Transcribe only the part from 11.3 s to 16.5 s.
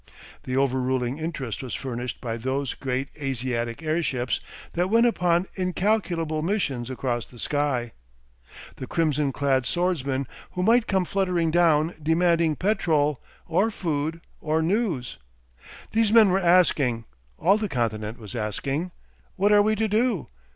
down demanding petrol, or food, or news. These men were